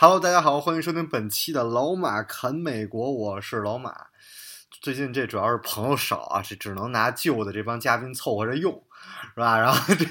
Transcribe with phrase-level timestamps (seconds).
[0.00, 4.06] Hello，大家好，欢迎收听本期的老马侃美国，我是老马。
[4.80, 8.80] 最近这主要是朋友少啊，这只能拿旧的这帮嘉宾凑合着用，
[9.34, 9.58] 是吧？
[9.58, 10.04] 然后这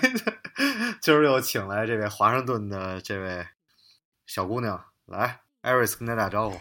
[0.99, 3.47] 今儿又请来这位华盛顿的这位
[4.25, 6.59] 小姑娘来，艾瑞斯跟大家打招呼。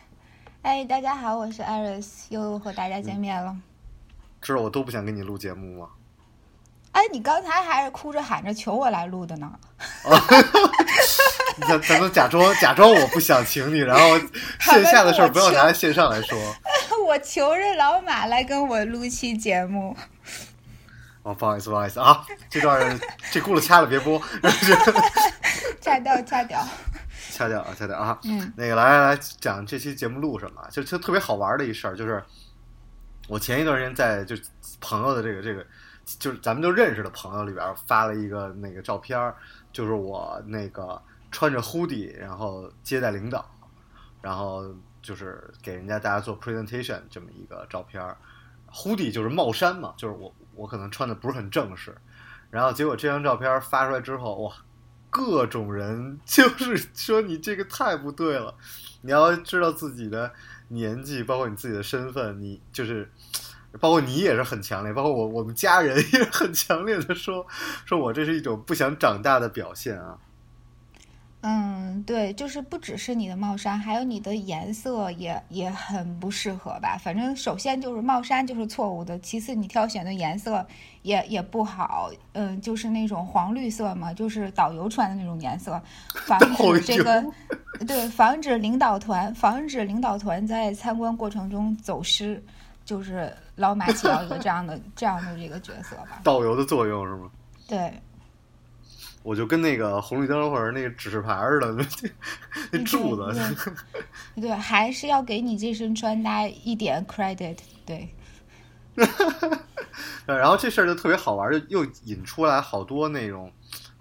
[0.62, 3.56] 哎，大家好，我是艾瑞斯，又和大家见面了。
[4.41, 5.89] 知道我都不想跟你录节目吗？
[6.93, 9.53] 哎，你刚才还是哭着喊着求我来录的呢。
[11.60, 14.19] 咱咱们假装假装我不想请你，然后
[14.60, 16.38] 线下的事儿不要拿线上来说。
[17.06, 19.97] 我求着老马来跟我录期节目。
[21.22, 22.98] 哦，不好意思，不好意思啊，这段
[23.31, 24.20] 这轱辘掐了别播，
[25.81, 26.64] 掐掉，掐掉，
[27.33, 28.19] 掐掉啊，掐掉啊。
[28.25, 30.62] 嗯，那个来来来讲这期节目录什么？
[30.70, 32.22] 就就特别好玩的一事儿，就是
[33.28, 34.36] 我前一段时间在就
[34.81, 35.64] 朋友的这个这个，
[36.19, 39.34] 就是咱们都认识的朋友里边发了一个那个照片儿，
[39.72, 41.00] 就是我那个。
[41.37, 43.45] 穿着 hoodie，然后接待领导，
[44.23, 48.17] 然后就是给人家大家做 presentation 这么一个照片儿。
[48.73, 51.95] hoodie 就是帽衫嘛，就是我我可能穿的不是很正式。
[52.48, 54.55] 然后结果这张照片发出来之后，哇，
[55.11, 58.55] 各种人就是说你这个太不对了。
[59.03, 60.33] 你要知道自己的
[60.69, 63.12] 年纪，包括你自己的身份，你就是
[63.78, 67.47] 包括你也是很强烈，包括我我们家人也很强烈的说，
[67.84, 70.17] 说我这是一种不想长大的表现啊。
[71.42, 76.98] 嗯，对，就是不只是你的帽衫，还有你的颜色也也很不适合吧。
[77.01, 80.67] 反正首先就是帽衫就是错误的，其次你挑选的颜色
[81.03, 85.81] 也也不好，嗯，就是那种黄绿色嘛，就是导游穿的那种颜色，
[86.27, 87.25] 防止这个，
[87.87, 92.43] 对，防止领导团，防止领导团在参观过程中走失，
[92.84, 96.21] 就是老马起到一个这样的这样的这个角色吧。
[96.25, 97.31] 导游的作用是吗？
[97.69, 97.93] 对。
[99.26, 101.87] 我就跟那个红绿灯或者那个指示牌似的，
[102.70, 103.56] 那柱子。
[104.37, 107.59] 对，还是要给你这身穿搭一点 credit。
[107.84, 108.09] 对。
[110.26, 113.53] 然后这事儿就特别好玩，就又引出来好多那种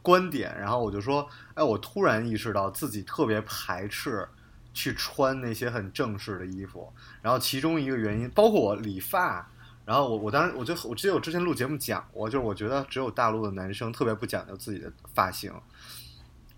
[0.04, 0.56] 观点。
[0.60, 4.28] 然后我就说，哎，我突然意识到自己特别排斥
[4.76, 6.94] 去穿那些很正式的衣服。
[7.24, 9.50] 然后其中一个原因，包括我理发。
[9.86, 15.54] 然后我我当时我就我记得我之前录节目讲过，就是我觉得只有大陆的男生特别不讲究自己的发型。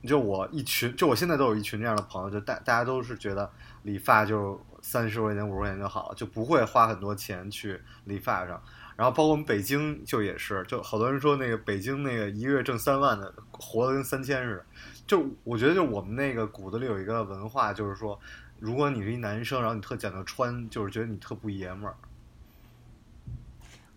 [0.04, 3.52] 就我一群，就我现在都有一群这样的朋友，就大大家都是觉得
[3.84, 8.62] 理发就三十块钱五十块钱就好了，就不会花很多钱去理发上。
[8.96, 14.66] 然后包括我们北京就也是，就好多人说那个北京那个一个月挣三万的，活的跟三千似的。
[15.06, 18.18] 就我觉得就我们那个骨子里有一个文化，就是说，
[18.60, 21.96] 如果你是一男生，然后你特讲究穿，就是觉得你特不爷们儿。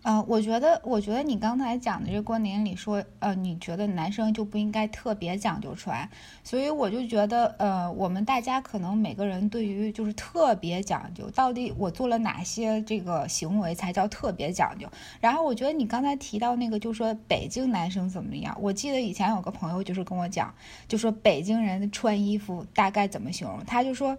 [0.03, 6.09] 嗯，我觉得，我觉得你刚才讲的这个观点里说，呃，你觉得男生就不应该特别讲究穿，
[6.43, 14.87] 所以我就觉得，呃，我们大家可能每个人对于就是特别讲究，到底我做了哪些这个行为才叫特别讲究？
[15.19, 18.57] 然后我觉得你刚才提到那个，就说北京男生怎么样？
[18.59, 20.51] 我记得以前有个朋友就是跟我讲，
[20.87, 23.63] 就说北京人穿衣服大概怎么形容？
[23.67, 24.17] 他就说，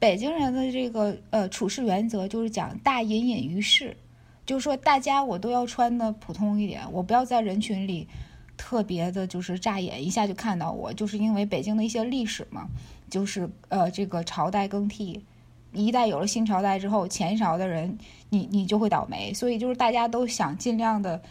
[0.00, 3.96] 北京人的这个呃处事原则就是讲大隐隐于市。
[4.44, 8.08] 就是说，大家我都要穿的普通一点，我不要在人群里
[8.56, 10.92] 特别的，就是扎眼一下就看到我。
[10.92, 12.66] 就是因为北京的一些历史嘛，
[13.08, 15.24] 就是呃，这个朝代更替，
[15.72, 17.96] 一代有了新朝代之后，前朝的人
[18.30, 21.22] 你你就会倒霉，所以就是大家都想尽量的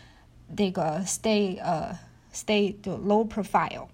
[0.56, 1.98] 这个 stay 呃
[2.34, 3.88] stay 就 low profile。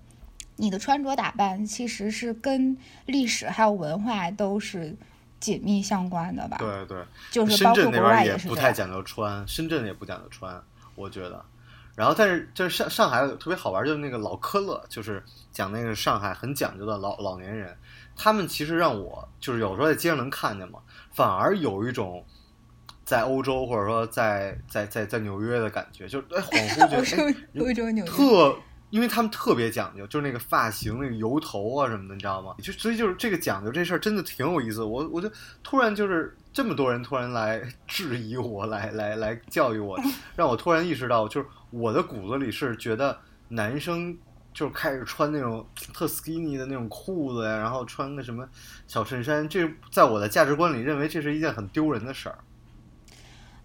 [0.55, 4.95] 你的穿着打扮其实是跟历史还有文化都是。
[5.39, 6.57] 紧密相关的吧？
[6.57, 6.97] 对对，
[7.31, 10.61] 就是深圳那边也不太讲究穿，深圳也不讲究穿，
[10.95, 11.43] 我觉得。
[11.95, 17.75] 然后，但是就是上上海特别好玩，就是那个老科勒，就是讲那个上海很讲究的老老年人，
[18.15, 20.79] 他们其实让我就是有时候在街上能看见嘛，
[21.11, 22.23] 反而有一种
[23.03, 27.23] 在欧洲或者说在在在在纽约的感觉，就哎恍惚觉得
[28.03, 28.55] 哎特。
[28.89, 32.55] 因为他们特别讲究，就是那个发型、那个油头啊什么的，你知道吗？
[32.61, 34.83] 就所以就是这个讲究这事儿真的挺有意思。
[34.83, 35.29] 我我就
[35.63, 39.99] 突然就是这么多人突然来 质疑我，来来来教育我，
[40.35, 43.17] 让我突然意识到，就是我的骨子里是觉得
[43.49, 44.17] 男生
[44.53, 48.47] 就是开始穿那种特 skinny 的那种裤子呀，然后穿个什么
[48.87, 52.37] 小衬衫，这在我的价值观里认为这是一件很丢人的事儿。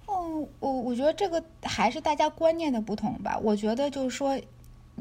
[0.09, 3.39] 嗯，我我觉得这个还是大家观念的不同吧。
[3.39, 4.39] 我觉得就是说，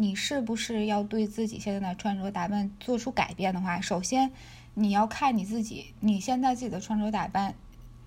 [0.01, 4.31] 你是不是要对自己现在的穿着打扮做出改变的话，首先
[4.73, 7.53] 你要看你自己，你现在自己的穿着打扮，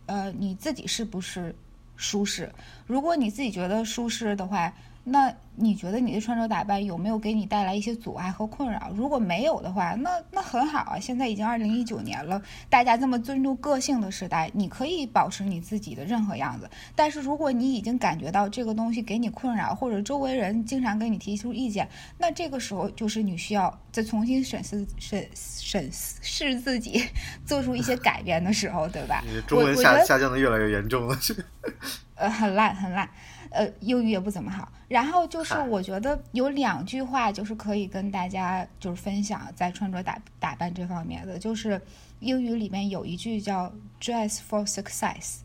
[0.07, 1.55] 呃，你自己是不是
[1.97, 2.53] 舒适？
[2.87, 4.75] 如果你自己觉得舒适的话。
[5.07, 8.91] 那你觉得你的穿着打扮有没有给你带来一些阻碍和困扰？
[8.97, 10.99] 如果没有的话，那那很好啊。
[10.99, 12.41] 现在已经二零一九年了，
[12.71, 16.69] 大家这么尊重个性的时代，你可以保持你自己的任何样子。
[16.97, 21.87] 但是如果你已经感觉到这个东西给你困扰，或者周围人经常给你提出意见，
[22.17, 27.05] 那这个时候就是你需要再重新审视审审视自己，
[27.45, 29.23] 做出一些改变的时候，对吧？
[29.47, 31.17] 中文下下降的越来越严重了，
[32.17, 33.07] 呃，很烂，很烂。
[33.55, 34.71] 呃，英语也不怎么好。
[34.89, 41.81] 然后就是，我觉得有两句话就是可以跟大家就是分享在穿着打打扮这方面的，就是
[42.21, 45.39] 英语里面有一句叫 “dress for success”，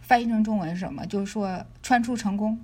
[0.00, 1.04] 翻译成中文是什么？
[1.06, 2.58] 就是说穿出成功，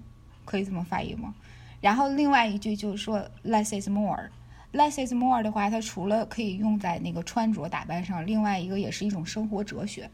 [0.45, 1.35] 可以这么翻译吗？
[1.81, 10.09] 然后另外一句就是说 “less is more”，“less is more” 的话，它除了可以用在那个穿着打扮上，另外一个也是一种生活哲学。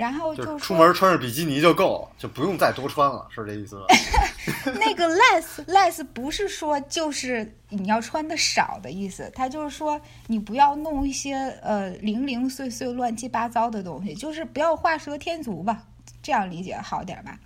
[0.00, 3.84] 然后就出门穿着比基尼就够了，就不用再多穿了，是这意思吧？
[4.80, 15.82] 那个 less less 不是说就是你要穿的少的意思，它就是说你不要弄一些呃零零碎碎、乱七八糟的东西，就是不要画蛇添足吧，
[16.22, 17.38] 这样理解好点吧？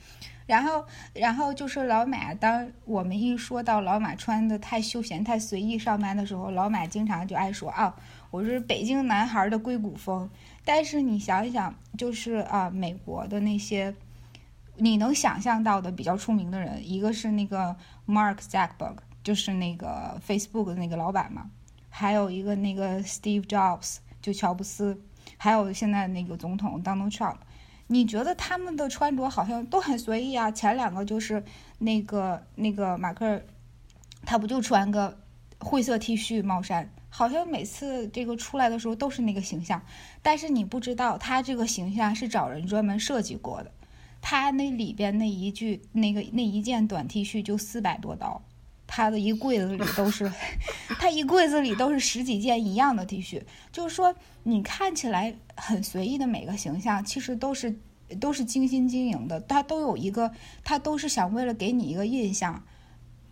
[0.47, 7.93] 然后，然后就是老马，当我们一说到老马穿的太休闲、太随意上班的时候，老马经常就爱说啊，
[8.31, 10.31] 我是北京男孩的硅谷风。
[10.65, 13.95] 但是你想一想，就是啊，美国的那些
[14.77, 17.77] 你能想象到的比较出名的人，一个是那个
[18.07, 21.51] Mark Zuckerberg，就是那个 Facebook 的那个老板嘛，
[21.91, 24.99] 还有一个那个 Steve Jobs，就乔布斯，
[25.37, 27.37] 还有现在那个总统 Donald Trump，
[27.87, 30.51] 你觉得他们的穿着好像都很随意啊？
[30.51, 31.45] 前两个就是
[31.79, 33.43] 那个那个马克，
[34.25, 35.19] 他不就穿个
[35.61, 36.91] 灰色 T 恤帽衫？
[37.17, 39.81] 好像每次这个出来的时候都是那个形象，
[40.21, 43.71] 但是你不知道他这个形象是找人专门设计过的。
[44.21, 48.43] 他那里边那一句那个那一件短 T 恤就四百多刀，
[48.89, 50.29] 他的一柜子里都是，
[50.99, 53.41] 他一柜子里都是十几件一样的 T 恤。
[53.71, 54.13] 就是说，
[54.43, 57.79] 你看起来很随意的每个形象，其实都是
[58.21, 60.33] 都是精心经营的，他都有一个，
[60.65, 62.65] 他都是想为了给你一个印象，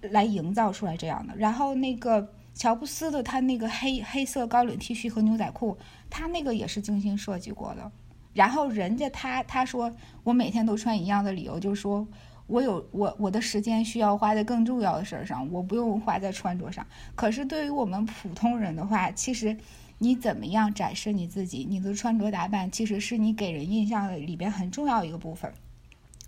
[0.03, 1.37] 来营造出来这样的。
[1.37, 2.33] 然后那个。
[2.55, 5.77] 乔布斯的他那个黑黑色高领 T 恤和牛仔裤，
[6.11, 7.91] 他那个也是精心设计过的。
[8.35, 9.91] 然后人家他他说
[10.23, 12.07] 我每天都穿一样的理由，就是说
[12.47, 16.87] 我有我我的时间需要花在更重要的事儿上，我不用花在穿着上。
[17.15, 19.57] 可是对于我们普通人的话，其实
[19.99, 25.53] 你怎么样展示你自己，你的穿着打扮其实是你给人印象的里边很重要一个部分。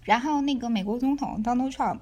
[0.02, 2.00] 然后那个美国总统 Donald Trump。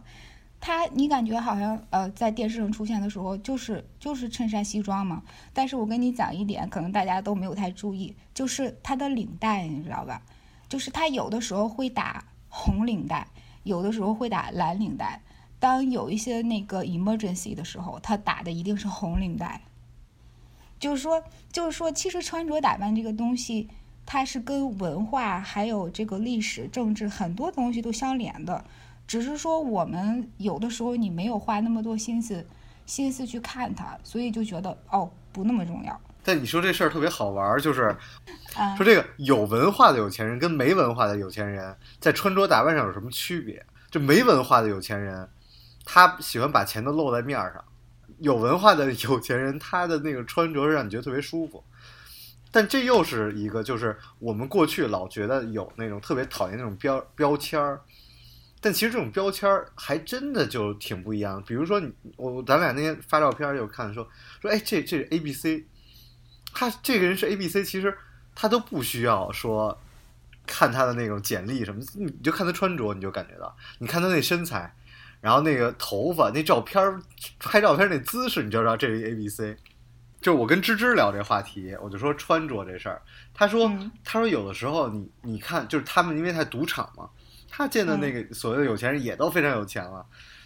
[0.64, 5.20] 他，你感觉好像呃，在电视上出现的时候，就是就是衬衫西装嘛。
[5.52, 10.22] 但是我跟你讲一点，可能大家都没有太注意，就是他的领带，你知道吧？
[10.68, 13.26] 就是他有的时候会打红领带，
[13.64, 15.20] 有的时候会打蓝领带。
[15.58, 19.60] 当有一些那个 emergency 的时候，他打的一定是红领带。
[20.78, 21.20] 就是说，
[21.50, 23.68] 就是说，其实穿着打扮这个东西，
[24.06, 28.64] 它是跟文化还有这个历史、政治很多东西都相连的。
[29.12, 32.42] 只是说，我们有的时候你没有花那么多心思，
[32.86, 36.00] 心思去看它，所以就觉得哦，不那么重要。
[36.24, 37.94] 但你说这事儿特别好玩，就是
[38.74, 43.62] 说这个有文化的有钱人跟没文化的有钱人在穿着打扮上有什么区别？
[43.90, 45.28] 就没文化的有钱人，
[45.84, 47.62] 他喜欢把钱都露在面上；
[48.20, 51.62] 有文化的有钱人，他的那个穿着让你觉得特别舒服。
[52.50, 57.78] 但这又是一个，就是我们过去老觉得有那种特别讨厌那种标标签儿。
[58.64, 61.42] 但其实这种标签儿还真的就挺不一样。
[61.44, 64.08] 比如说，你我咱俩那天发照片就看说
[64.40, 65.66] 说，哎，这这是 A B C，
[66.54, 67.92] 他这个人是 A B C，其实
[68.36, 69.76] 他都不需要说
[70.46, 74.72] 看他的那种简历什么，你就看他穿着，你就感觉到，你看他那身材，
[75.20, 77.02] 然后那个头发，那照片
[77.40, 79.56] 拍照片那姿势，你就知道这是 A B C。
[80.20, 83.02] 就我跟芝芝聊这话题，我就说穿着这事儿，
[83.34, 83.68] 他说
[84.04, 87.10] 他说有的时候你你看，就是他们因为在赌场嘛。
[87.54, 90.04] 他见的那个所谓的有钱人也都非常有钱了，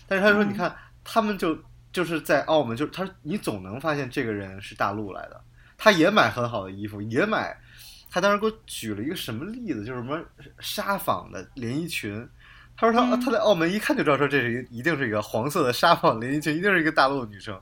[0.08, 1.56] 但是他说：“你看，他们就
[1.92, 5.40] 就是在澳门，就他你总能发现这个人是大陆来的，
[5.78, 7.56] 他也买很好的衣服，也买。
[8.10, 10.20] 他当时给我举了一个什么例子，就是什么
[10.58, 12.28] 纱纺的连衣裙。
[12.76, 17.56] 他说他他在澳门一看就知道说这是一一定是一个黄色的纱纺连衣裙，一定是一个大陆的女生。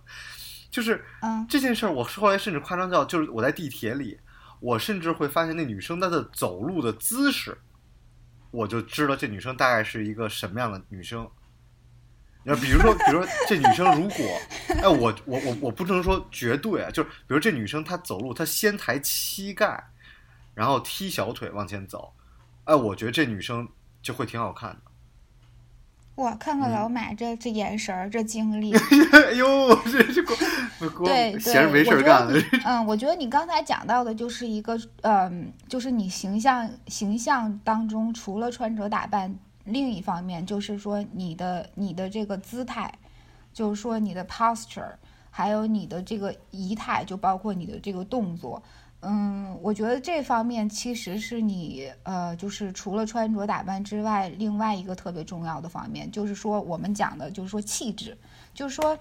[0.71, 4.19] 就是嗯这件事儿，我后来甚至夸张到，就是我在地铁里，
[4.59, 7.57] 我甚至会发现那女生她的走路的姿势，
[8.55, 11.29] 我就知道这女生大概是一个什么样的女生。
[12.45, 14.25] 那比如说，比如说这女生如果，
[14.69, 19.83] 哎，我我我我不能说绝对啊，就是比如这女生她走路，她先抬膝盖，
[20.55, 22.15] 然后踢小腿往前走，
[22.65, 23.67] 哎，我觉得这女生
[24.03, 24.83] 就会挺好看的。
[26.17, 28.73] 哇，看看嗯老马这这眼神儿，这精力，
[29.11, 30.33] 哎呦，这这给
[30.79, 32.37] 我给我对对，闲着没事干得。
[32.37, 42.93] 你嗯，我觉得你刚才讲到的就是一个，嗯，就是你形象形象当中，除了穿着打扮，另一方面就是说你的你的这个姿态，
[43.53, 44.93] 就是说你的 posture，
[45.31, 48.63] 还有你的这个仪态，就包括你的这个动作。
[49.07, 58.17] 嗯，我觉得这方面其实是你呃，就是除了穿着打扮之外，另外一个特别重要的方面，就是说我们讲的，就是说气质，
[58.55, 58.99] 就是说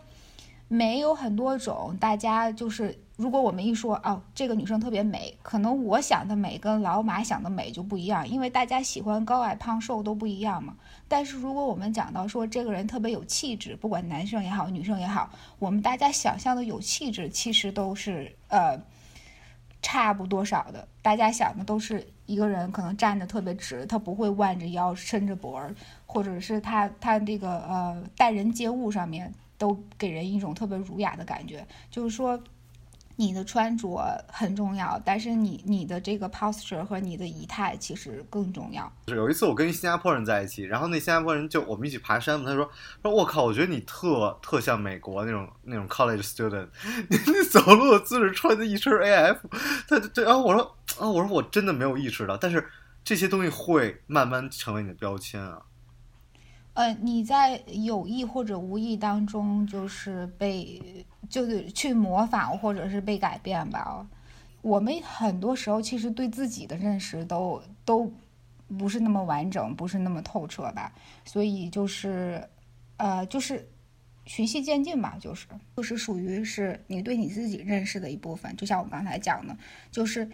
[0.67, 10.75] 美有很多种，大家就是如果我们一说哦，这个女生特别美，可能我想的美跟老马想的美就不一样，因为大家喜欢高矮胖瘦都不一样嘛。
[11.07, 15.29] 但是如果我们讲到说这个人特别有气质，不管男生也好，女生也好，
[15.59, 18.77] 我们大家想象的有气质，其实都是呃。
[19.83, 25.75] 差不多少的，大家想的都是一个人可能站的特别直，他不会弯着腰、伸着脖儿，
[26.07, 31.63] 或者是他他这个呃待人接物上面都给人一种特别儒雅的感觉。
[31.91, 32.41] 就是说，
[33.15, 38.91] 你的穿着很重要，但是你你的这个 posture 和你的仪态其实更重要。
[39.05, 42.69] 有一次我跟新加坡人在一起，然后那新加坡人就我们一起爬山嘛，他说
[43.01, 46.67] 说我靠，我觉得你特特像美国那种那种 college student，
[47.09, 49.37] 你那走路的姿势穿的一身 AF，
[49.87, 50.63] 他对，然后我说
[50.99, 52.67] 啊，我说我真的没有意识到，但是
[53.03, 55.61] 这些东西会慢慢成为你的标签啊。
[56.73, 64.07] 呃，你在有意或者无意当中，就是被就是去模仿或者是被改变吧。
[64.61, 68.13] 我们很多时候其实对自己的认识都都
[68.77, 70.93] 不是那么完整，不是那么透彻吧。
[71.25, 72.47] 所以就是，
[72.97, 73.67] 呃，就是
[74.25, 78.55] 循序渐进吧，就是就是属于是你对你自己认识的一部分。
[78.55, 79.57] 就像我刚才讲的，
[79.89, 80.29] 就是。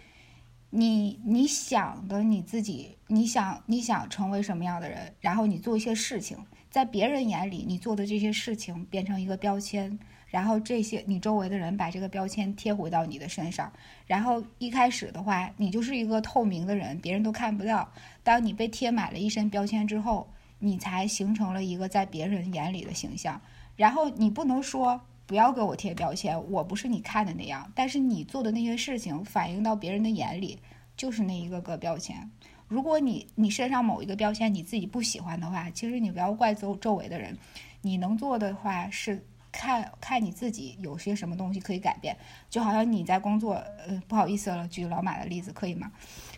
[0.72, 6.38] 你你想的你自己，你想你想成为什么样的人，然后你做一些事情，
[6.70, 9.98] 在别人眼里你做的这些事情变成一个标签，
[10.30, 13.70] 然后这些你周围的人把这个标签贴回到你的身上，
[14.06, 17.92] 然后一开始的话，你就是一个透明的人，别人都看不到。
[18.22, 20.28] 当你被贴满了一身标签之后，
[20.60, 23.40] 你才形成了一个在别人眼里的形象。
[23.76, 25.00] 然后你不能说。
[25.26, 27.70] 不要给我贴标签，我不是你看的那样。
[27.72, 30.58] 但是你做的那些事情反映到别人的眼里，
[30.96, 32.28] 就是那一个个标签。
[32.66, 37.38] 如果你你身上某一个标签你自己不喜欢的话，其实你不要怪周周围的人。
[37.80, 42.16] 你能做的话是看看你自己有些什么东西可以改变。
[42.48, 45.90] 就好像你在工作，呃，不好意思了，举老马的例子可以吗？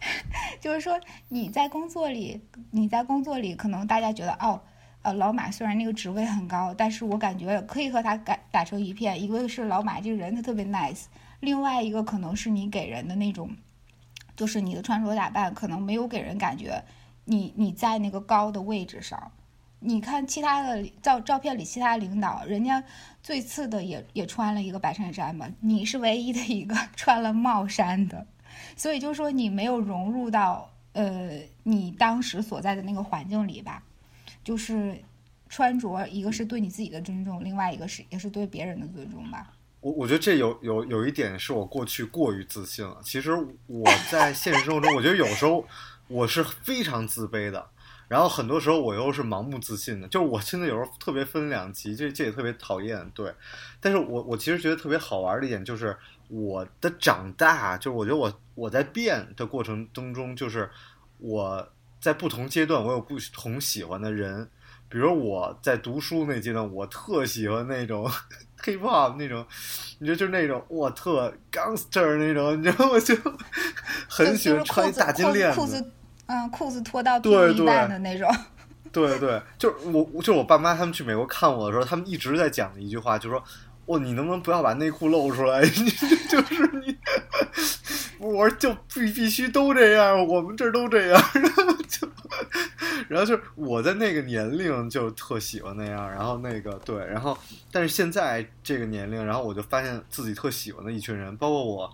[0.61, 2.40] 就是说你在工作里，
[2.71, 4.61] 你在工作里，可能大家觉得哦。
[5.04, 9.21] 呃，老马虽然那个职位很高，但是我感觉可以和他打打成一片。
[9.21, 11.07] 一个是老马这个人他特别 nice，
[11.40, 13.50] 另外一个可能是你给人的那种，
[14.37, 16.81] 就是你的穿着打扮可能没有给人感觉
[17.25, 19.33] 你你在那个高的位置上。
[19.83, 22.83] 你看其他的照照片里其他领导，人家
[23.23, 28.27] 最次的也也穿了一个白衬衫吧，你是唯一的一个 穿了帽衫的，
[28.77, 33.83] 所以就说你没有融入到呃你当时所在的那个环境里吧。
[34.45, 35.01] 就是
[35.49, 39.53] 穿着，一个是对你自己的尊重，另外一个是也是对别人的尊重吧。
[39.81, 42.97] 我我觉得这有有有一点是我过去过于自信了。
[43.05, 43.31] 其实
[43.69, 45.65] 我在现实生活中，我觉得有时候
[46.09, 47.65] 我是非常自卑的，
[48.12, 50.07] 然后很多时候我又是盲目自信的。
[50.09, 53.11] 就是我现在有时候特别分两极，这这也特别讨厌。
[53.14, 53.35] 对，
[53.81, 55.97] 但是我我其实觉得特别好玩的一点就是
[56.28, 60.69] 我的长大，就是我觉得我我在变的过程当中，就是
[61.19, 61.66] 我。
[62.02, 64.50] 在不同阶段，我有不同喜欢的人。
[64.88, 68.11] 比如我在读书那阶段，我特喜欢那种
[68.61, 69.47] hip hop 那种，
[70.00, 73.14] 你知道就是那种我特 gangster 那种，你知道我 就
[74.09, 75.92] 很喜欢穿大金链子
[76.33, 78.27] 嗯，裤子脱到对一半的那种。
[78.91, 83.43] 对对，就是我，就是我爸妈他们去美国看我的时候，他们一直在讲的一句话，就说
[83.87, 85.61] ：“哦，你能不能不要把内裤露出来？
[85.65, 85.69] 你
[86.29, 86.97] 就是你。”
[88.19, 92.09] 我说就必必须都这样，我们这儿都这样， 然后就，
[93.09, 97.37] 然后就我在那个年龄就特喜欢那样，然后那个对，然后
[97.73, 101.93] 但是现在这个年龄，然后我就发现自己特喜欢的一群人，包括我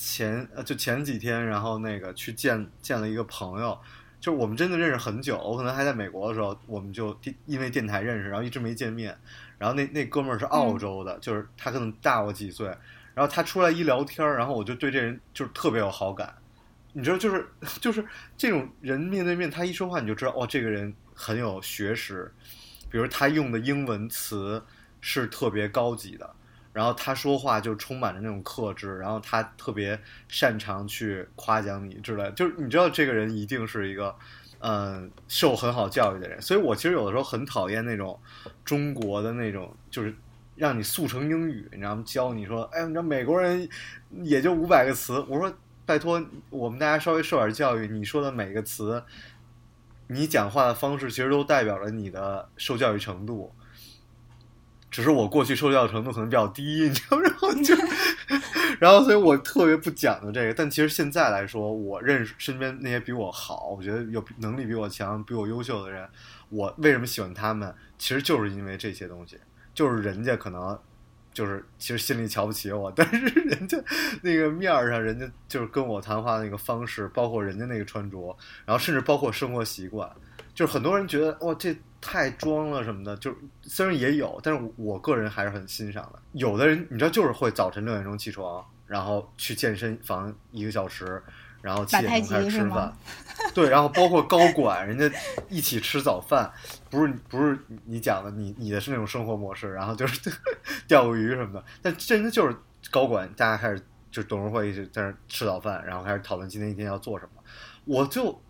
[0.00, 3.76] 前呃就前几天，然后那个去见见了一个朋友，
[4.20, 9.18] 就是我们真的认识很久，我可能还在美国的时候，我们就电因为电台认识，然后一直没见面。
[9.58, 12.68] 然后那那哥们儿是澳洲的，就是他可能大我几岁，
[13.12, 16.32] 然后他出来一聊天，然后我就对这人就是特别有好感。
[16.92, 17.48] 你知道，就是
[17.80, 22.32] 就是这种人面对面，他一说话你就知道，哇，这个人很有学识。
[22.88, 24.64] 比如他用的英文词
[25.00, 26.34] 是特别高级的，
[26.78, 34.14] 然后他说话就充满着那种克制，然后他特别擅长去夸奖你之类，就是你知道这个人一定是一个
[34.60, 36.40] 嗯受很好教育的人。
[36.40, 38.16] 所以我其实有的时候很讨厌那种
[38.64, 40.14] 中国的那种，就是
[40.54, 42.02] 让你速成英语，你知道吗？
[42.06, 43.68] 教你说，哎，你知道美国人
[44.22, 45.52] 也就五百个词，我说
[45.84, 49.02] 拜托，我们大家稍微受点教育，你说的每个词。
[50.06, 53.52] 你讲话的方式其实都代表了你的受教育程度，
[54.90, 57.74] 只是我过去受教育程度可能比较低，你知道，然后就，
[58.80, 60.54] 然后所以我特别不讲究这个。
[60.54, 66.08] 但其实现在来说，我认识身边那些比我好，我觉得有能力比我强、比我优秀的人，
[66.48, 67.74] 我为什么喜欢他们？
[67.98, 69.38] 其实就是因为这些东西，
[69.74, 70.78] 就是人家可能
[71.32, 73.76] 就是其实心里瞧不起我， 但是人家
[74.22, 80.10] 那个面儿上，人家就是跟我谈话那个方式，包括人家那个穿着，然后甚至包括生活习惯，
[80.58, 86.18] 就是很多人觉得哇这太装了什么的，就虽然也有，但是我个人还是很欣赏的。
[86.32, 91.22] 有的人你知道就是会早晨六点钟起床，然后去健身房一个小时，
[91.62, 92.92] 然后七点钟开始吃饭，
[93.54, 95.08] 对，然后包括高管，人家
[95.48, 96.50] 一起吃早饭，
[96.90, 100.28] 不是不是你讲的，你你的是那种生活模式，然后就是
[100.88, 102.56] 钓个鱼什么的，但真的就是
[102.90, 107.42] 高管，大家开始就董事会一直在那吃早饭，然后开始讨论今天一天要做什么，
[107.84, 108.42] 我就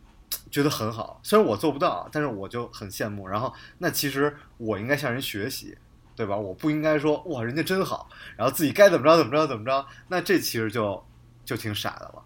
[0.50, 3.26] 觉得很好，虽然我做不到，但是我就很羡慕。
[3.26, 5.76] 然后那其实我应该向人学习，
[6.16, 6.36] 对吧？
[6.36, 11.04] 我不应该说哇人家真好，然后自己该怎么着怎么着怎么着，那这其实就
[11.44, 12.22] 就挺傻的了。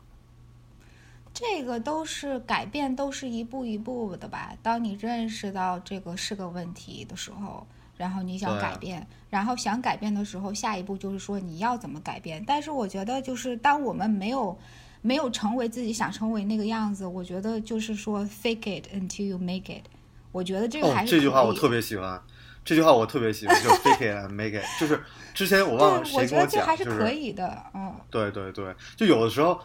[1.35, 4.52] 这个都是改变，都是一步一步的吧。
[4.62, 12.45] 当你认识到这个是个问题的时候，然后你想改变，然后想改变的时候，下一步就是说你要怎么改变。
[12.47, 14.57] 但是我觉得，就是当我们没有
[15.02, 19.85] 没有成为自己想成为那个样子，我觉得就是说 fake it until you make it。
[20.32, 22.19] 我觉得这个还是这句话我特别喜欢，
[22.65, 24.65] 这句话我特别喜欢，就是 fake it and make it。
[24.80, 24.99] 就是
[25.34, 29.60] 之前我忘了谁跟我讲，还是可以的，嗯，对对对，就有的时候。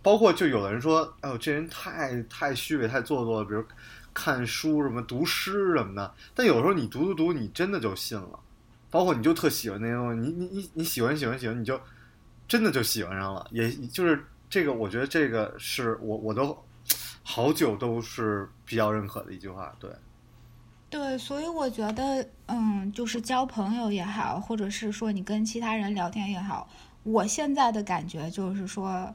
[0.00, 3.46] 包括就有的人说，哎呦，这人太太虚伪、太做作了。
[3.46, 3.62] 比如
[4.12, 6.12] 看书什么、读诗什么的。
[6.34, 8.40] 但有时候你读读读，你真的就信了。
[8.90, 11.78] 包括你就特喜欢那些东西，你你你你喜欢喜欢喜欢，你就
[12.48, 13.46] 真的就喜欢上了。
[13.52, 16.54] 也就是这个，我觉得这个是我我都
[17.22, 19.74] 好久都是比较认可的一句话。
[19.80, 19.90] 对，
[20.90, 26.68] 对，所以我觉得，嗯，就是交朋友也好，或者是说你跟其他人聊天也好，
[27.02, 29.14] 我现在的感觉就是说。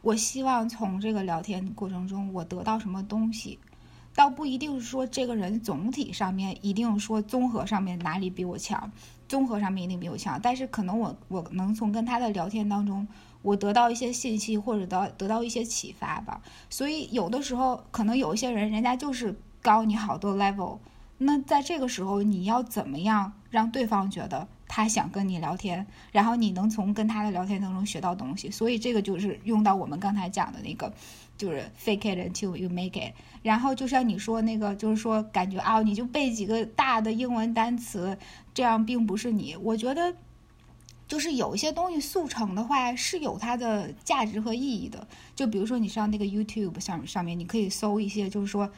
[0.00, 3.58] 我希望从这个聊天过程中，我得到什么东西，
[4.14, 8.90] 倒不一定是说这个人总体上面一定说综合上面哪里比我强，
[9.26, 13.06] 综合上面一定比我强，但是可能我我能从跟他的聊天当中，
[13.42, 16.40] 我得到一些信息或者得得到一些启发吧。
[16.68, 20.78] 所以有的时候可能有一些人，人家就是高你好多 level，
[21.18, 24.48] 那在这个时候你要怎么样让对方觉得？
[24.70, 30.92] 他想跟你聊天，然后你能从跟他的聊天当中学到东西，所以这个就是用到我们刚才讲的那个，
[31.38, 33.14] 就是 fake it until you make it。
[33.42, 38.18] 然后就像你说那个，就是说感觉啊，你就背几个大的英文单词，
[38.52, 39.56] 这样并不是你。
[39.56, 40.14] 我觉得，
[41.08, 45.08] 就是有一些东西速成的话是有它的价值和意义的。
[45.34, 48.70] 就比如说你上那个 YouTube 上上面，你可以搜一些，就是说，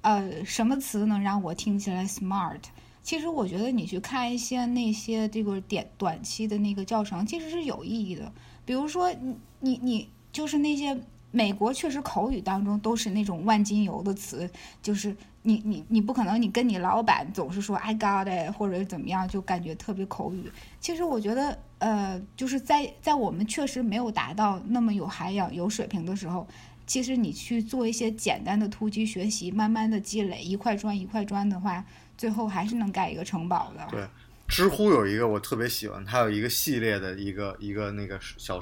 [0.00, 2.60] 呃，什么词能让我听起来 smart。
[3.02, 8.32] 其实我觉得你去看一些那些这个点短期的那个教程，其实是有意义的。
[8.64, 10.98] 比如说，你你你就是那些
[11.34, 14.48] 美国确实口语当中都是那种万金油的词，
[14.80, 20.48] 就是你你你不可能你跟你老板总是说 I got it 或者怎么样，就感觉特别口语。
[20.78, 26.46] 其实我觉得，呃，就是在在我们确实没有达到那么有涵养、有水平的时候，
[26.86, 31.84] 其实你去做一些简单的突击学习，慢慢的积累，一块砖一块砖的话。
[32.16, 33.84] 最后还是能盖一个城堡的。
[33.90, 34.06] 对，
[34.46, 38.60] 知乎有一个我特别喜欢，它有一个系列的一个一个那个小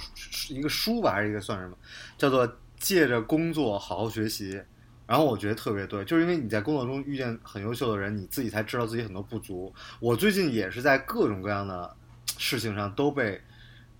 [0.49, 1.77] 一个书吧，还是一个算什么，
[2.17, 4.63] 叫做借着工作好好学习。
[5.07, 9.75] 然后我觉得特别对，就是因为你在工作中遇见很优秀的人，你自己才知道自己很多不足。
[10.01, 11.95] 我最近也是在各种各样的
[12.39, 13.39] 事情上都被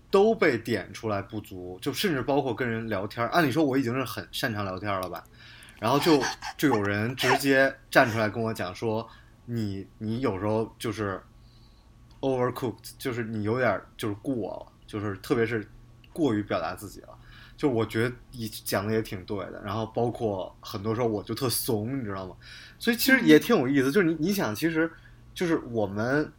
[0.09, 3.27] 都被点出来不足，就甚至包括跟人聊天。
[3.27, 5.23] 按理说我已经是很擅长聊天了吧，
[5.79, 6.19] 然后就
[6.57, 9.07] 就有人直接站出来跟我讲说。
[9.45, 11.21] 你你有时候就是
[12.23, 15.69] overcooked，就是你有点就是过了，就是特别是
[16.13, 17.09] 过于表达自己了。
[17.57, 19.61] 就我觉得你讲的也挺对的。
[19.63, 22.35] 然后包括很多时候我就特怂，你知道吗？
[22.79, 23.91] 所以其实也挺有意思。
[23.91, 24.89] 就是你你想，其实
[25.33, 26.31] 就是我们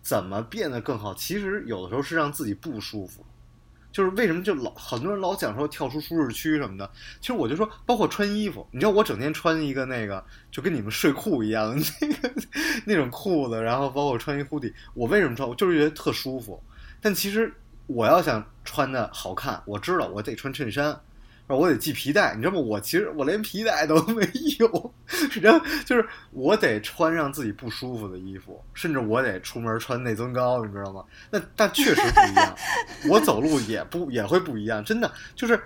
[0.00, 3.26] 怎么变得更好，其实有的时候是让自己不舒服。
[3.94, 12.34] 就是为什么就老很多人老讲说跳出舒适区什么的，其实我就说，包括穿衣服，你知道我整天穿一个那个就跟你们睡裤一样的那个
[12.84, 15.48] 那种裤子，然后包括穿一护底我为什么穿？
[15.48, 16.60] 我就是觉得特舒服。
[17.00, 17.54] 但其实
[17.86, 21.00] 我要想穿的好看，我知道我得穿衬衫。
[21.46, 22.58] 我得系皮带，你知道吗？
[22.58, 24.26] 我其实我连皮带都没
[24.58, 24.94] 有，
[25.42, 31.04] 然后就是我得穿让自己不舒服的衣服，甚至我得出门穿内增高，你知道吗？
[31.30, 32.56] 那但确实不一样，
[33.10, 35.62] 我走路也不也会不一样，真的就是，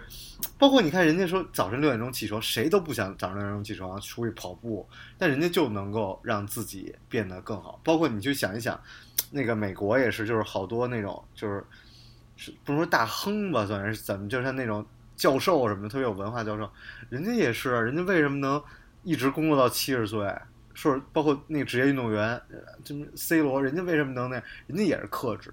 [0.58, 4.84] 包括你看人家说早晨六点钟起床，谁都不想早上六点钟起床出去跑步，
[5.16, 7.80] 但人家就能够让自己变得更好。
[7.84, 8.78] 包括你去想一想，
[9.30, 11.64] 那个美国也是，就是好多那种就是
[12.34, 14.84] 是不能说大亨吧，算是怎么就像那种。
[15.18, 16.70] 教授什么的，特别有文化教授，
[17.10, 18.62] 人家也是，人家为什么能
[19.02, 20.32] 一直工作到七十岁？
[20.72, 22.40] 说包括那个职业运动员，
[22.84, 24.40] 就是 C 罗，人家为什么能那？
[24.68, 25.52] 人家也是克制。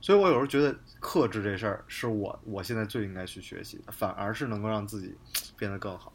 [0.00, 5.16] 所以我有时候觉得克制这事儿是我我现在最应该去学习的，反而是能够让自己
[5.56, 6.13] 变得更好。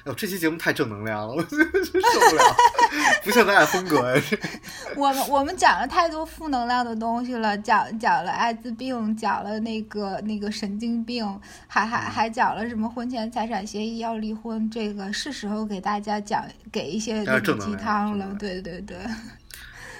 [0.00, 2.56] 哎呦，这期节目太正能量了，我 受不了，
[3.22, 4.22] 不像咱俩风格呀。
[4.96, 17.22] 我们我们讲了太多负能量的东西了，讲讲了艾滋病，讲了那个那个神经病，还还还讲了什么婚前财产协议要离婚，这个是时候给大家讲给一些
[17.58, 18.34] 鸡汤了。
[18.38, 18.96] 对对对。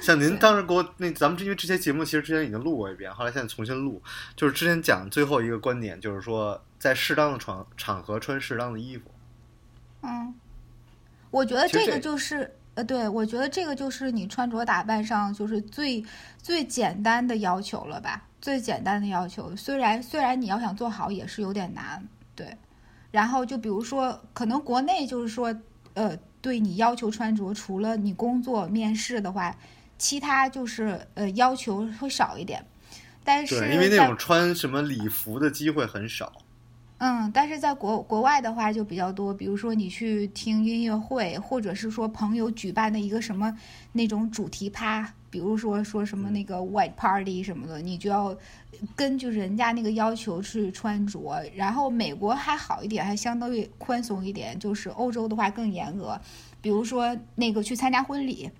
[0.01, 4.03] 像您当时给我那，咱们因为这些节目其实之前已经录过一遍，后来现在重新录，
[4.35, 9.11] 就是之前讲最后一个观点，就是说在适当的场场合穿适当的衣服。
[10.03, 10.35] 嗯，
[11.31, 16.05] 我觉得这个就是呃，对我觉得这个就是你穿着打扮上就是最
[16.43, 18.23] 最简单的要求了吧？
[18.41, 22.03] 最简单的要求，虽然虽然你要想做好也是有点难，
[22.35, 22.57] 对。
[23.11, 25.55] 然后就比如说，可能国内就是说，
[25.95, 29.55] 呃，对你要求穿着，除了你工作面试的话，
[29.99, 32.65] 其他就是呃要求会少一点。
[33.23, 36.33] 但是因为那种穿什么礼服的机会很少。
[37.03, 43.57] 嗯，但是在国国外的话就比较多，比如说你去听音乐会，或者是说朋友举办的一个什么
[43.93, 48.37] 那种主题趴，比如说说什么那个 white party 什么的，你就要
[48.95, 51.43] 根据人家那个要求去穿着。
[51.55, 56.21] 然后美国还好一点，还相当于宽松一点，就是欧洲的话更严格。
[56.61, 58.51] 比如说那个去参加婚礼，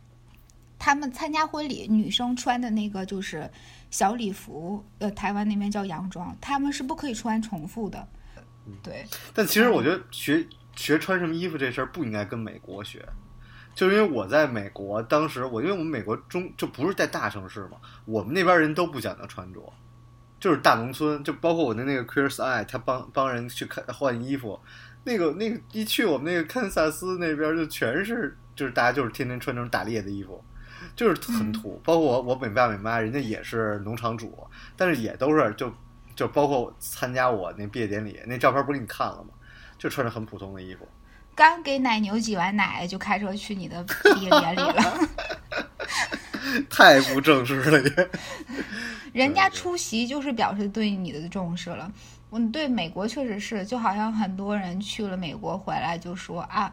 [0.79, 3.51] 他们参加婚礼女生穿的那个就是
[3.91, 8.09] 小礼服，呃，台湾那边叫洋装，他们是不可以穿重复的。
[8.83, 9.05] 对，
[9.35, 13.07] 但其实我觉得学学穿什么衣服这事儿不应该跟美国学，
[13.75, 19.61] 就因为我在美国，当时我因为我们美国中就不是在大城市嘛，我们那边人都不讲究穿着，
[20.39, 24.59] 就是大农村，就包括我的那个 Eye，他帮帮人去看换衣服，
[25.05, 30.43] 那个那个一去我们那个堪萨斯那边就全是就是大家就是天天穿那种打猎的衣服，
[30.97, 35.73] 就是很土，包括我我美爸美妈人家也是农场主，但是也都是就。
[36.15, 39.31] 就包括参加我那毕业典礼，那照片不是给你看了吗？
[39.79, 40.87] 就穿着很普通的衣服，
[41.35, 45.09] 刚给奶牛挤完奶就开车去你的毕业典礼了，
[46.69, 48.11] 太不正式了也。
[49.15, 51.91] 人家出席就是表示对你的重视了。
[52.31, 56.71] 嗯，对美国确实是，就好像很多人去了美国回来就说啊，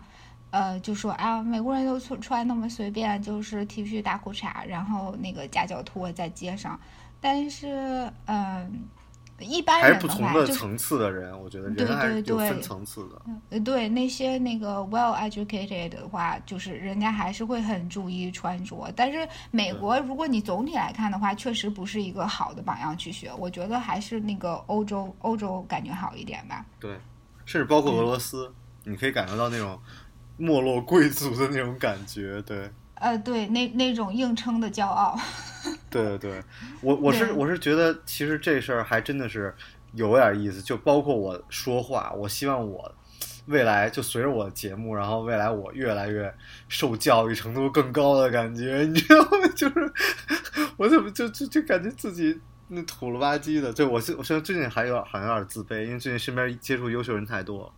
[0.51, 6.77] 呃，就说啊，美国人都穿穿那么随便，就是 T 恤大裤衩，然后那个夹脚拖在街上，
[7.21, 8.83] 但是嗯。
[9.39, 13.21] 一般还是不同的层次的人，我觉得人还是有分层次的。
[13.51, 18.91] 呃，对那些那个 well educated 的话，就是人家还是会很注意穿着。
[18.95, 23.31] 但是美国，如果你总体来看的话，确实不是一个好的榜样去学。
[23.37, 26.65] 我觉得还是那个欧洲，欧洲感觉好一点吧。
[26.79, 26.97] 对，
[27.45, 28.51] 甚至包括俄罗斯，
[28.83, 29.79] 你可以感受到那种
[30.35, 32.41] 没落贵族的那种感觉。
[32.41, 32.69] 对。
[32.99, 35.17] 呃，对，那那种硬撑的骄傲。
[35.89, 36.43] 对对对，
[36.81, 39.53] 我我是我是觉得，其实这事儿还真的是
[39.93, 40.61] 有点意思。
[40.61, 42.93] 就包括我说话，我希望我
[43.47, 46.33] 未来就随着我的节目，然后未来我越来越
[46.67, 49.47] 受教育程度更高的感觉，你知道吗？
[49.55, 49.93] 就是
[50.77, 53.71] 我怎么就就就感觉自己那土了吧唧的。
[53.73, 57.73] 对我现我现在最近还有好像有点自卑，因为最近身边接触优秀人太多。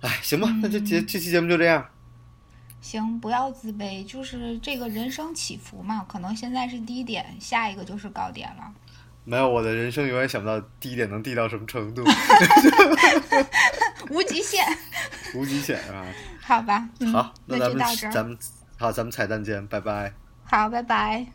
[0.00, 1.84] 哎，行吧，那就节这期节目就这样。
[2.80, 8.72] 行，不要自卑，就是这个人生起伏嘛，可能现在是低点，下一个就是高点了。
[9.24, 12.02] 没有，我的人生永远想不到低点能低到什么程度。
[14.08, 14.64] 无极限。
[15.34, 16.04] 无极限啊！
[16.40, 16.88] 好吧。
[17.12, 18.38] 好，那咱们咱们
[18.76, 20.12] 好，咱们彩蛋见，拜拜。
[20.44, 21.26] 好，拜拜。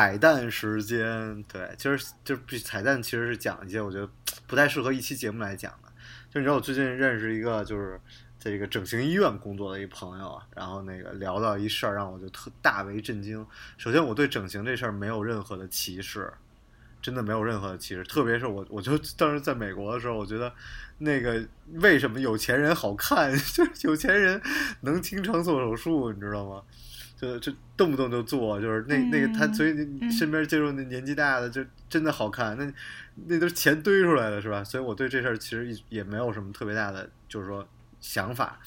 [0.00, 4.08] 彩蛋时间，对，其实就是彩蛋其实是讲一些我觉得
[4.46, 5.92] 不太适合一期节目来讲的。
[6.30, 8.00] 就你知道，我最近认识一个就是
[8.38, 13.46] 在这个整形医院工作的一朋友，然后那个聊到一事儿，让我就特大为震惊。
[13.76, 16.32] 首先，我对整形这事儿没有任何的歧视，
[17.02, 18.02] 真的没有任何的歧视。
[18.04, 20.50] 特别是我，我就当时在美国的时候，我觉得
[20.96, 24.40] 那个为什么有钱人好看， 就是有钱人
[24.80, 26.62] 能经常做手术，你知道吗？
[27.20, 32.72] 就就动不动就做，就是那那个他，所以你身边接触那年纪大的就真的好看，那
[33.26, 34.64] 那都是钱堆出来的，是吧？
[34.64, 37.68] 所以我对这事儿其实也没有什么特别大的，就是说
[38.00, 38.58] 想法。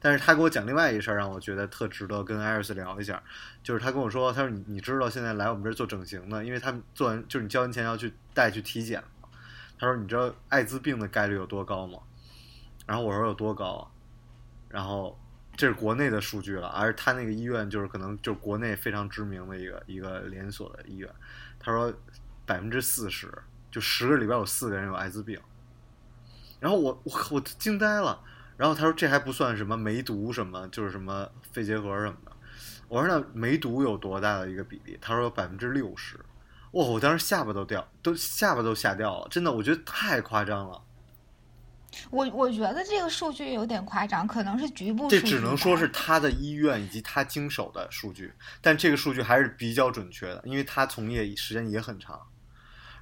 [0.00, 3.22] 但是他给我讲另外一事儿，让我觉得特值得跟艾瑞斯聊一下，
[3.62, 9.28] 就是他跟我说，他说你你知道现在来我们这儿做整形的，因为他们做完就是你交完钱要去带去体检嘛。
[9.78, 11.98] 他说你知道艾滋病的概率有多高吗？
[12.86, 13.92] 然后我说有多高？
[14.70, 15.18] 然后。
[15.60, 21.10] 这是国内的数据了，而他那个医院就是可能就是国内非常知名的一个一个连锁的医院。
[21.58, 21.92] 他说
[22.46, 23.30] 百分之四十，
[23.70, 25.38] 就十个里边有四个人有艾滋病。
[26.60, 28.18] 然后我我我惊呆了。
[28.56, 32.32] 然后他说这还不算什么梅毒什么，就是什么肺结核什么的。
[32.88, 34.96] 我说那梅毒有多大的一个比例？
[34.98, 36.18] 他说百分之六十。
[36.70, 36.82] 哇！
[36.86, 39.28] 我当时下巴都掉，都下巴都吓掉了。
[39.28, 40.80] 真的，我觉得太夸张了。
[42.10, 45.08] 我我觉得这个数据有点夸张，可能是局部。
[45.08, 52.20] 这只能说是他的医院以及他经手的数据，但这个数据还是比较准确的，因为他从业时间也很长。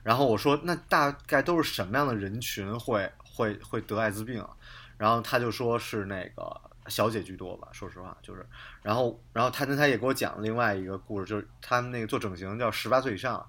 [0.03, 4.43] 然后我说，那大概都是什么样的人群会会会得艾滋病？
[4.97, 8.47] 然后他就说是那个小姐居多吧，说实话就是。
[8.83, 13.47] 然后然后他他也给我讲另外一个故事，就是他们那个做整形叫十八岁以上，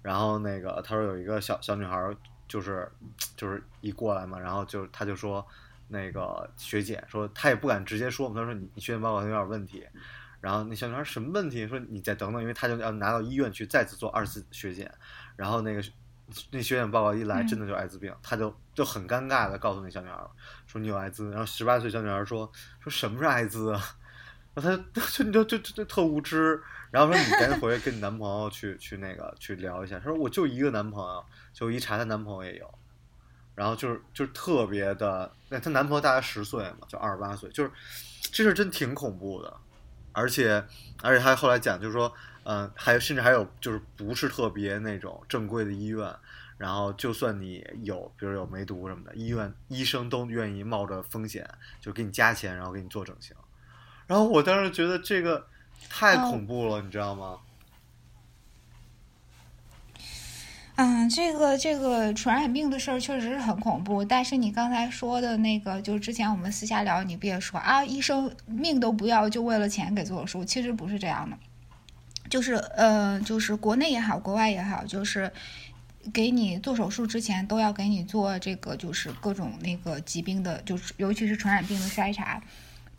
[0.00, 1.96] 然后那个他说有一个小小女孩。
[2.50, 2.90] 就是，
[3.36, 5.46] 就是一过来嘛，然后就他就说，
[5.86, 9.86] 那个学姐说，他也不敢直接说嘛，他说你你血检报告有点问题，
[10.40, 11.64] 然后那小女孩什么问题？
[11.68, 14.92] 说你再等等，因为他就要拿到医院去再次做二次血检，
[15.36, 15.82] 然后那个
[16.50, 20.18] 那血检报告一来，真的就艾滋病，他就就很尴尬的告诉那小女孩
[20.66, 23.80] 说你有艾滋，然后十八岁小女孩说说什么是艾滋啊？
[24.54, 26.60] 然后他 就就就就特无知。
[26.90, 29.98] 然后说你赶紧回去跟你男朋友去去那个去聊一下。
[30.00, 32.74] 他说我就一个男朋友，就一查她男朋友也有，
[33.54, 37.70] 然后就是就是特别的，那她男朋友大概十岁嘛，就二十八岁，就是
[38.32, 39.56] 这事真挺恐怖的，
[40.10, 40.64] 而且
[41.00, 46.12] 而且他后来讲就是说，嗯，还甚至还有就是不是特别那种正规的医院，
[46.58, 51.48] 然后就算你有比如有梅毒什么的，医院医生都愿意冒着风险
[51.80, 53.36] 就给你加钱，然后给你做整形，
[54.10, 55.46] 然后我当时觉得这个。
[55.88, 57.38] 太恐怖了，你知道吗？
[60.76, 64.04] 嗯，这个这个传染病的事儿确实是很恐怖。
[64.04, 70.44] 但是你刚才说的那个，就是之前我们私下聊，你不也说啊，医生命都不要，就为了钱给做手术？
[70.44, 71.36] 其实不是这样的，
[72.28, 75.32] 就是呃，就是国内也好，国外也好，就是
[76.12, 82.40] 给你做手术之前都要给你做这个，就是各种那个疾病的，就是尤其是传染病的筛查。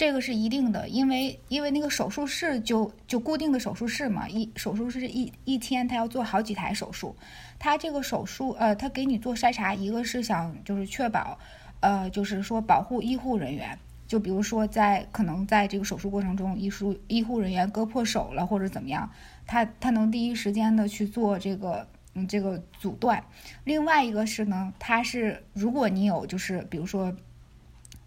[0.01, 7.15] 这个是一定的，因为因为那个手术室就就固定的手术室嘛，一手术室一一天他要做好几台手术，
[7.59, 11.37] 他这个手术呃，他给你做筛查，一个是想就是确保，
[11.81, 19.07] 呃，就是说保护医护人员，就比如说在可能在这个手术过程中，医术医护人员割破手了或者怎么样，
[19.45, 23.23] 他他能第一时间的去做这个嗯这个阻断，
[23.65, 27.15] 另外一个是呢，他是如果你有就是比如说。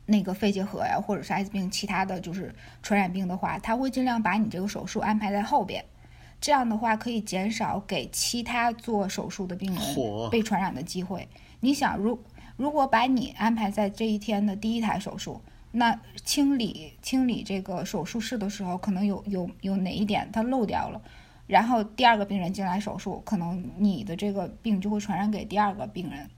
[0.06, 5.84] 那个肺结核呀，或者是艾滋病，其他的就是传染病的话，他会尽量把你这个手术安排在后边，
[6.40, 9.82] 这样的话可以减少给其他做手术的病人
[10.30, 11.26] 被传染的机会。
[11.60, 12.22] 你想，如
[12.56, 15.40] 如果把你安排在这一天的第一台手术，
[15.72, 21.00] 那清理清理这个手术室的时候，可能有有有哪一点它漏掉了，
[21.46, 26.28] 然后第二个病人进来手术，可能你的这个病就会传染给第二个病人。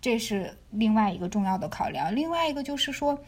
[0.00, 2.14] 这是另外一个重要的考量。
[2.14, 3.18] 另外一个就是说，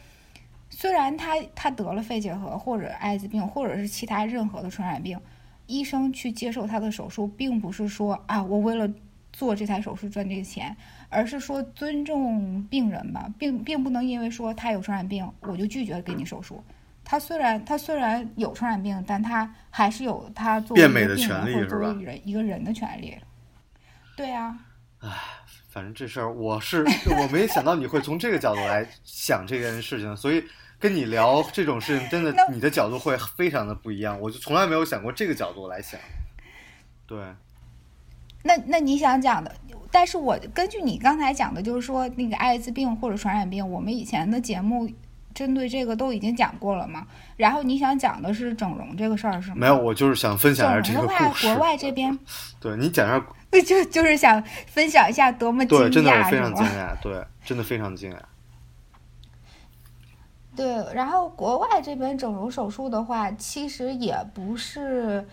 [0.69, 5.19] 虽然他他得了肺结核或者艾滋病或者是其他任何的传染病，
[5.67, 8.89] 医生去接受他的手术，并不是说啊，我为了
[9.33, 10.75] 做这台手术赚这个钱，
[11.09, 16.63] 而是说尊重病人吧，并并不能因为说他有传染病，我就拒绝给你手术。
[17.03, 23.17] 他虽然他虽然有传染病，但他还是有他作为一个病人或者作为人一个人的权利。
[24.15, 24.57] 对啊。
[24.99, 25.09] 唉。
[25.71, 26.83] 反正这事儿我是
[27.17, 30.43] 我没想到你会从这个角度来想这件事情，所以
[30.77, 34.19] 跟你聊这种事情，真的你的角度会非常的不一样。
[34.19, 35.97] 我就从来没有想过这个角度来想。
[37.07, 37.17] 对。
[38.43, 39.55] 那那你想讲的，
[39.91, 44.89] 但是我根据你刚才讲的，就是说那个艾滋病或者传染病，我们以前的节目
[45.33, 47.05] 针对这个都已经讲过了嘛。
[47.37, 49.55] 然后你想讲的是整容这个事儿是吗？
[49.57, 51.47] 没有，我就是想分享一下这个故事。
[51.47, 52.17] 国外这边
[52.59, 53.23] 对你讲一下，
[53.65, 56.65] 就就是想分享一下多么惊对，真的非常惊？
[56.65, 58.17] 讶，对，真的非常惊讶。
[60.55, 65.25] 对，然后国外这边整容手术的话，其实也不是，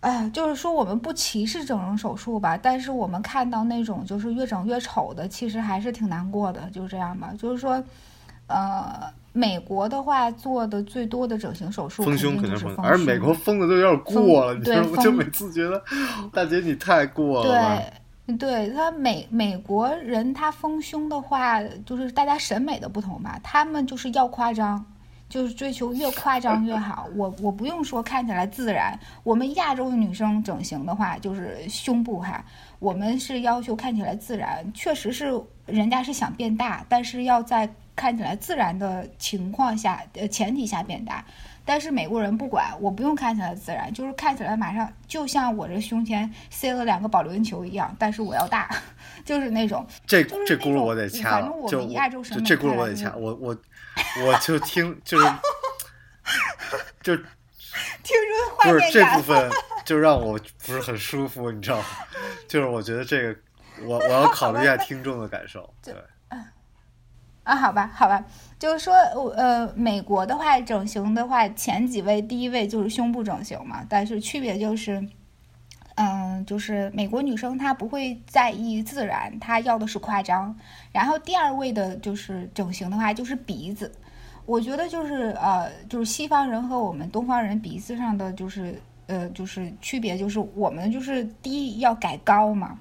[0.00, 7.32] 哎，就是说我们不歧视整容手术吧，但是我们看到那种就是越整越丑的，其实还是挺难过的，就这样吧。
[7.38, 7.82] 就是说，
[8.46, 14.88] 呃，美国的话做的最多的整形手术丰胸肯定丰，定就是丰而美国丰的都有点过了，你知道吗？
[14.88, 15.80] 对丰就每次觉得
[16.32, 17.92] 大姐你太过了。
[18.26, 24.84] 对，对他美美国人他丰胸的话，就是大家审美的不同吧，他们就是要夸张，
[25.28, 27.08] 就是追求越夸张越好。
[27.14, 32.44] 我我不用说看起来自然，我们亚洲的女生整形的话，就是胸部哈，
[32.80, 37.68] 我们是要求看起来自然，确实是人家是想变大，但是要在
[38.00, 41.22] 看起来自然的情况下，呃前提下变大。
[41.62, 48.74] 但是美国人不管，我不用看起来自然，就是看起来马上就像我这胸前塞了两个保龄球一样，但是我要大，
[49.22, 49.86] 就是那种。
[50.06, 53.56] 这这轱辘我得掐了反正，我就们亚洲审美这轱辘我得掐，我我
[54.24, 55.24] 我就听就是
[57.04, 57.24] 就听
[58.16, 59.50] 出画不是这部分
[59.84, 61.84] 就让我不是很舒服，你知道吗？
[62.48, 63.36] 就是我觉得这个
[63.82, 65.94] 我我要考虑一下听众的感受， 对。
[67.50, 68.24] 啊，好吧，好吧，
[68.60, 68.94] 就是说，
[69.34, 75.04] 呃，美国的话，整形的话，前几位，第一位就是胸部整形嘛，但是区别就是，
[75.96, 80.56] 嗯，就是美国女生她不会在意自然，她要的是夸张。
[80.92, 83.90] 然后第二位的就是整形的话，就是鼻子。
[84.46, 92.78] 我觉得就是呃，就是西方人和我们东方人鼻子上的就是呃，就是区别就是我们就是低要改高嘛，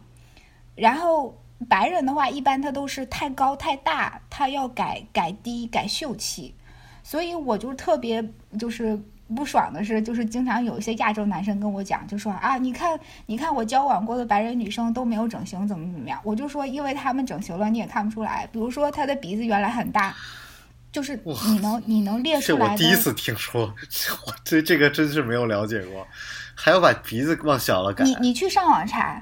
[0.75, 1.35] 然后
[1.67, 6.55] 白人的话一般他都是太高太大，他要改改低改秀气，
[7.03, 8.23] 所以我就特别
[8.57, 8.97] 就是
[9.35, 16.19] 不爽的是，就是经常有一些亚洲男生跟我讲，就说啊，你看你看我交往过的白人女生都没有整形，怎么怎么样？
[16.23, 18.47] 我就说，因为他们整形了，你也看不出来。
[18.51, 20.15] 比如说她的鼻子原来很大，
[20.91, 22.71] 就是你能你能列出来的。
[22.71, 23.71] 我第一次听说，
[24.25, 26.07] 我对这个真是没有了解过，
[26.55, 28.03] 还要把鼻子往小了改。
[28.03, 29.21] 你你去上网查，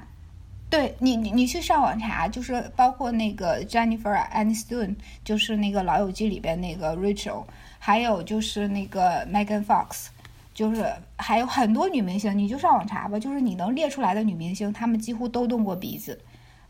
[0.70, 4.94] 对你你你去上网查，就是包括那个 Jennifer Aniston，
[5.24, 7.44] 就是那个《老友记》里边那个 Rachel，
[7.78, 10.08] 还有就是那个 Megan Fox，
[10.52, 16.20] 就是还有很多女明星，你就上网查吧，就是你能列出来的女明星，她们几乎都动过鼻子。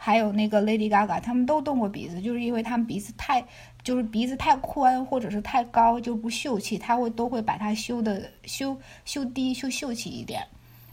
[0.01, 3.45] 还有那个 Lady Gaga，他们都动过鼻子，就是因为他们鼻子太，
[3.83, 10.41] 就是鼻子太宽或者是太高就不秀气，他会都会把它修的修修低修秀气一点。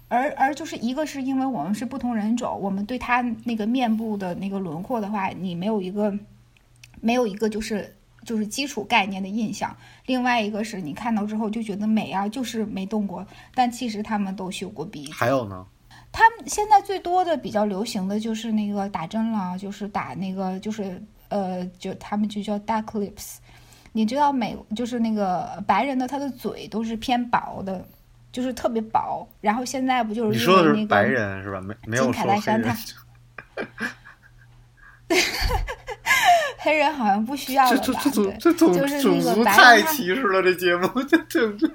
[0.08, 6.18] 而而就是一个是因为我们是不同人种，我们对他那个面部的那个轮廓的话，你没有一个
[7.02, 9.76] 没有一个就是就是基础概念的印象。
[10.06, 15.14] 另外一个是你看到之后就觉得美啊，就是没动过，但其实他们都修过鼻子。
[15.14, 15.66] 还有呢？
[16.12, 23.38] 他们现在最多的比较流行的就是那个打针了，就是打那个就是呃，就他们就叫 duck lips。
[23.92, 27.86] 你知道美就是那个白人的他的嘴都是偏薄的，
[28.36, 29.26] 就是特别薄。
[29.40, 31.62] 然后现在不就是你说的是白人是吧？
[31.62, 32.76] 没没有金凯说黑人。
[36.58, 38.02] 黑人好像不需要这了吧？
[38.04, 41.68] 这这 这种就是种那个白族太歧视了，这节目这这这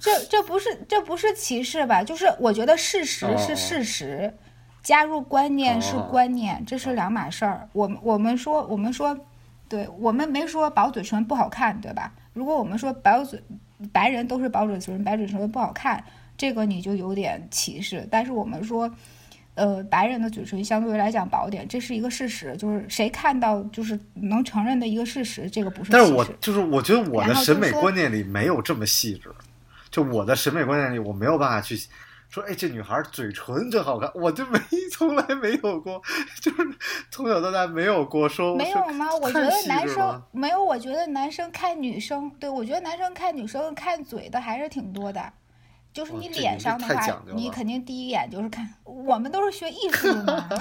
[0.00, 2.02] 这这不是这不是歧视吧？
[2.02, 4.34] 就是我觉得事实哦是事实，
[4.82, 7.68] 加入观念是哦观念，这是两码事儿。
[7.72, 9.16] 我们我们说我们说，
[9.68, 12.10] 对我们没说薄嘴唇不好看，对吧？
[12.32, 13.40] 如果我们说薄嘴
[13.92, 16.02] 白人都是薄嘴唇，白嘴唇不好看，
[16.36, 18.06] 这个你就有点歧视。
[18.10, 18.90] 但是我们说。
[19.56, 25.92] 呃，白人的嘴唇相对来讲薄点，这是一个事实，就是谁看到就是能承认的一个事实，这个不是。
[25.92, 29.30] 但是我就是我觉得我的审美观念里没有这么细致，
[29.92, 31.78] 就我的审美观念里，我没有办法去
[32.34, 34.58] 说，哎，这女孩嘴唇真好看，我就没
[34.90, 36.02] 从来没有过，
[36.42, 36.56] 就是
[37.08, 39.06] 从小到大没有过说没有吗？
[39.22, 45.32] 我觉得男生没有，我觉得男生看女生，对我觉得男生看女生看嘴的还是挺多的。
[45.92, 48.68] 就是你脸上的话你肯定第一眼就是看。
[48.82, 50.60] 我们都是学艺术的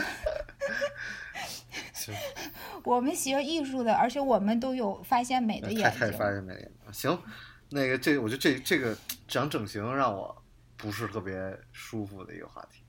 [2.86, 6.00] 我们学艺术的，而且我们都有发现美的眼睛。
[6.00, 6.70] 太发现美了。
[6.92, 7.20] 行，
[7.70, 8.96] 那个这我觉得这这个
[9.28, 10.43] 讲整形让我
[10.84, 12.84] 不是特别舒服的一个话题，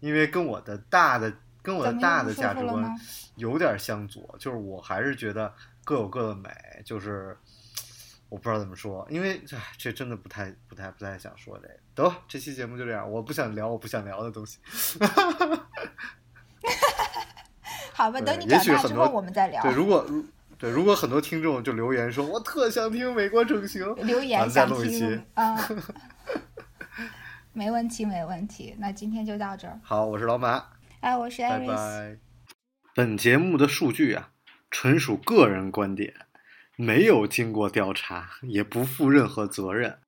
[0.00, 2.98] 因为跟我的大的跟我的大的价值观
[3.36, 5.54] 有点相左，就是我还是觉得
[5.84, 6.50] 各有各的美，
[6.84, 7.38] 就是
[8.28, 11.74] 我不知道怎么说，因为唉，这真的不太不太不太想说这个。
[11.94, 14.58] 得，这期节目就这样，我不想聊我不想聊的东西。
[17.94, 19.62] 好吧，对等你也长大之后许很多我们再聊。
[19.62, 20.04] 对，如果
[20.58, 25.24] 对，如果很多听众就留言说，我特想听美国整形，留言再想录一期听。
[25.34, 25.56] 啊，
[27.54, 28.74] 没问题，没问题。
[28.78, 29.78] 那今天就到这儿。
[29.82, 30.64] 好，我是老马，
[31.00, 31.76] 哎，我是拜 Iris。
[31.76, 32.18] 拜。
[32.94, 34.30] 本节目的数据啊，
[34.70, 36.14] 纯属个人观点，
[36.76, 39.98] 没有经过调查，也不负任何责任。